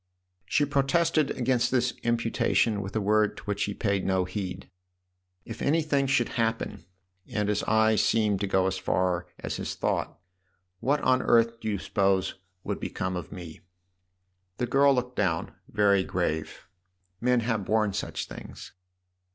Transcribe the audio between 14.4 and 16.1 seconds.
THE OTHER HOUSE 37 The girl looked down, very